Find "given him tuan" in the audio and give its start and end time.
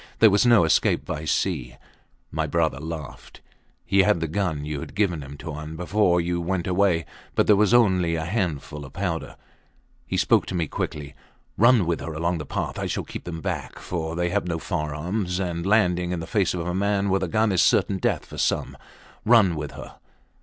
4.95-5.75